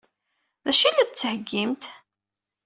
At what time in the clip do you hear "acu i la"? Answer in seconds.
0.69-1.01